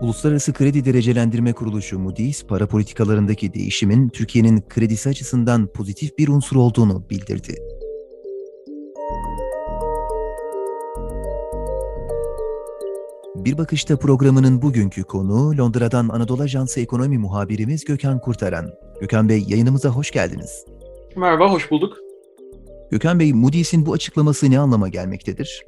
[0.00, 7.10] Uluslararası Kredi Derecelendirme Kuruluşu Moody's, para politikalarındaki değişimin Türkiye'nin kredisi açısından pozitif bir unsur olduğunu
[7.10, 7.54] bildirdi.
[13.34, 18.70] Bir Bakışta programının bugünkü konuğu Londra'dan Anadolu Ajansı ekonomi muhabirimiz Gökhan Kurtaran.
[19.00, 20.64] Gökhan Bey yayınımıza hoş geldiniz.
[21.16, 21.98] Merhaba, hoş bulduk.
[22.90, 25.64] Gökhan Bey, Moody's'in bu açıklaması ne anlama gelmektedir?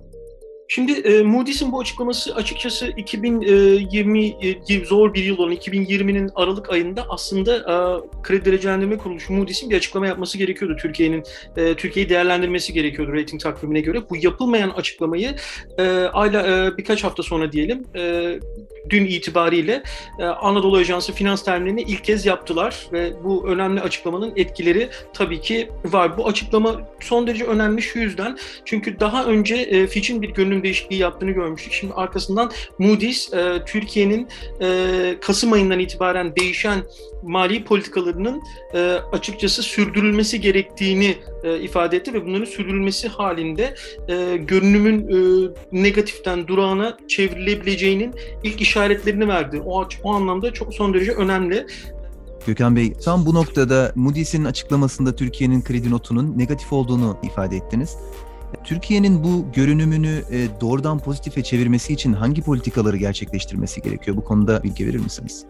[0.68, 4.28] Şimdi e, Moody's'in bu açıklaması açıkçası 2020
[4.70, 7.74] e, zor bir yıl olan 2020'nin Aralık ayında aslında e,
[8.22, 10.76] Kredi Derecelendirme Kuruluşu Moody's'in bir açıklama yapması gerekiyordu.
[10.76, 11.22] Türkiye'nin
[11.56, 14.10] e, Türkiye'yi değerlendirmesi gerekiyordu rating takvimine göre.
[14.10, 15.36] Bu yapılmayan açıklamayı
[15.78, 18.38] e, ayla e, birkaç hafta sonra diyelim e,
[18.90, 19.82] dün itibariyle
[20.18, 25.68] e, Anadolu Ajansı finans terminalini ilk kez yaptılar ve bu önemli açıklamanın etkileri tabii ki
[25.84, 26.18] var.
[26.18, 30.96] Bu açıklama son derece önemli şu yüzden çünkü daha önce e, Fitch'in bir görünüm değişikliği
[30.96, 31.72] yaptığını görmüştük.
[31.72, 34.28] Şimdi arkasından Moody's e, Türkiye'nin
[35.20, 36.82] Kasım ayından itibaren değişen
[37.22, 38.42] mali politikalarının
[39.12, 41.16] açıkçası sürdürülmesi gerektiğini
[41.60, 43.74] ifade etti ve bunların sürdürülmesi halinde
[44.38, 45.08] görünümün
[45.72, 49.62] negatiften durağına çevrilebileceğinin ilk iş işaretlerini verdi.
[49.66, 51.66] O, o anlamda çok son derece önemli.
[52.46, 57.96] Gökhan Bey, tam bu noktada Moody's'in açıklamasında Türkiye'nin kredi notunun negatif olduğunu ifade ettiniz.
[58.64, 64.16] Türkiye'nin bu görünümünü e, doğrudan pozitife çevirmesi için hangi politikaları gerçekleştirmesi gerekiyor?
[64.16, 65.46] Bu konuda bilgi verir misiniz?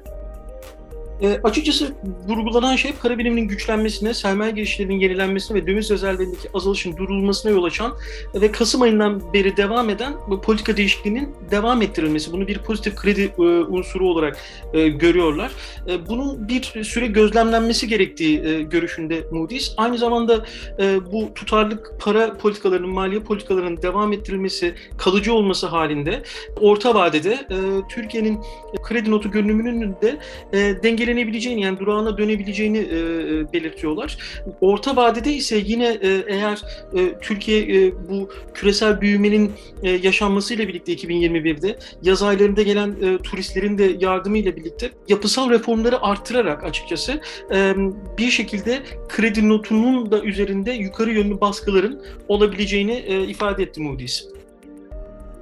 [1.22, 1.95] E, açıkçası
[2.28, 7.95] vurgulanan şey para biriminin güçlenmesine, sermaye girişlerinin yenilenmesine ve döviz rezervlerindeki azalışın durulmasına yol açan
[8.34, 12.33] ve Kasım ayından beri devam eden bu politika değişikliğinin devam ettirilmesi.
[12.33, 14.39] Bunu bir pozitif kredi e, unsuru olarak
[14.73, 15.53] e, görüyorlar.
[15.89, 19.75] E, bunun bir süre gözlemlenmesi gerektiği e, görüşünde Moody's.
[19.77, 20.45] Aynı zamanda
[20.78, 26.23] e, bu tutarlık para politikalarının, maliye politikalarının devam ettirilmesi, kalıcı olması halinde
[26.61, 27.57] orta vadede e,
[27.89, 28.40] Türkiye'nin
[28.83, 30.19] kredi notu görünümünün de
[30.52, 34.18] e, denge dengelenebileceğini yani durağına dönebileceğini e, e, belirtiyorlar.
[34.61, 36.62] Orta vadede ise yine e, eğer
[36.94, 39.52] e, Türkiye e, bu küresel büyümenin
[39.83, 46.64] e, yaşanmasıyla birlikte 2021'de yaz aylarında gelen e, turistlerin de yardımıyla birlikte yapısal reformları arttırarak
[46.64, 47.20] açıkçası
[47.55, 47.74] e,
[48.18, 54.36] bir şekilde kredi notunun da üzerinde yukarı yönlü baskıların olabileceğini e, ifade etti Moody's.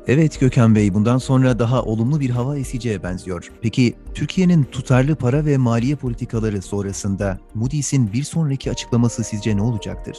[0.07, 3.53] Evet Gökhan Bey, bundan sonra daha olumlu bir hava eseceğe benziyor.
[3.63, 10.17] Peki Türkiye'nin tutarlı para ve maliye politikaları sonrasında Moody's'in bir sonraki açıklaması sizce ne olacaktır?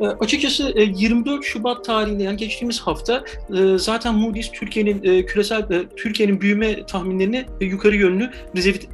[0.00, 3.24] E, açıkçası 24 e, Şubat tarihinde yani geçtiğimiz hafta
[3.58, 5.66] e, zaten Moody's Türkiye'nin küresel
[5.96, 8.30] Türkiye'nin büyüme tahminlerini yukarı yönlü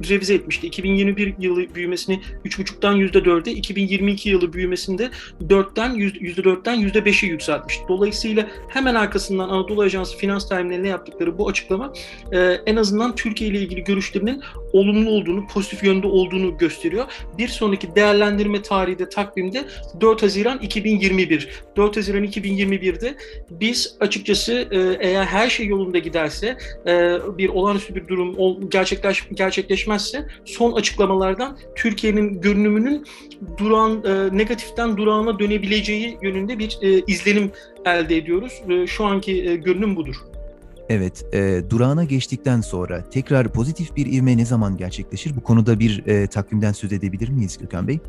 [0.09, 0.67] revize etmişti.
[0.67, 5.09] 2021 yılı büyümesini 3,5'tan %4'e, 2022 yılı büyümesinde
[5.41, 7.83] 4'ten %4'ten %5'e yükseltmişti.
[7.87, 11.93] Dolayısıyla hemen arkasından Anadolu Ajansı finans terminaline yaptıkları bu açıklama
[12.65, 14.41] en azından Türkiye ile ilgili görüşlerinin
[14.73, 17.05] olumlu olduğunu, pozitif yönde olduğunu gösteriyor.
[17.37, 19.65] Bir sonraki değerlendirme tarihi de takvimde
[20.01, 23.15] 4 Haziran 2022 2021, 4 Haziran 2021'de
[23.49, 26.57] biz açıkçası e, eğer her şey yolunda giderse,
[26.87, 33.05] e, bir olağanüstü bir durum gerçekleş, gerçekleşmezse son açıklamalardan Türkiye'nin görünümünün
[33.57, 37.51] duran e, negatiften durağına dönebileceği yönünde bir izlenim
[37.85, 38.61] elde ediyoruz.
[38.87, 40.15] Şu anki görünüm budur.
[40.89, 45.35] Evet, e, durağına geçtikten sonra tekrar pozitif bir ivme ne zaman gerçekleşir?
[45.35, 47.99] Bu konuda bir e, takvimden söz edebilir miyiz Gökhan Bey?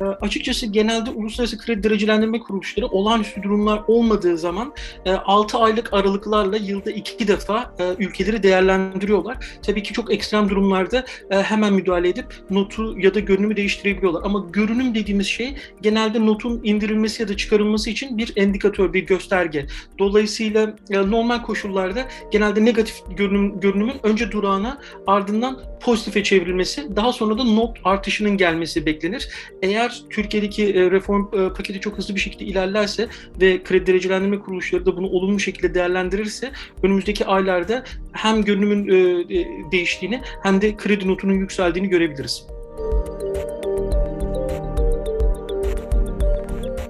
[0.00, 4.72] E, açıkçası genelde uluslararası kredi derecelendirme kuruluşları olağanüstü durumlar olmadığı zaman
[5.04, 9.58] e, 6 aylık aralıklarla yılda 2 defa e, ülkeleri değerlendiriyorlar.
[9.62, 14.22] Tabii ki çok ekstrem durumlarda e, hemen müdahale edip notu ya da görünümü değiştirebiliyorlar.
[14.24, 19.66] Ama görünüm dediğimiz şey genelde notun indirilmesi ya da çıkarılması için bir endikatör, bir gösterge.
[19.98, 27.38] Dolayısıyla e, normal koşullarda genelde negatif görünüm, görünümün önce durağına ardından pozitife çevrilmesi, daha sonra
[27.38, 29.28] da not artışının gelmesi beklenir.
[29.62, 33.08] Eğer eğer Türkiye'deki e, reform e, paketi çok hızlı bir şekilde ilerlerse
[33.40, 36.52] ve kredi derecelendirme kuruluşları da bunu olumlu şekilde değerlendirirse
[36.82, 39.26] önümüzdeki aylarda hem görünümün e,
[39.72, 42.46] değiştiğini hem de kredi notunun yükseldiğini görebiliriz.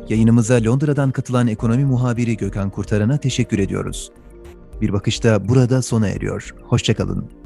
[0.09, 4.11] Yayınımıza Londra'dan katılan ekonomi muhabiri Gökhan Kurtaran'a teşekkür ediyoruz.
[4.81, 6.55] Bir bakışta burada sona eriyor.
[6.62, 7.45] Hoşçakalın.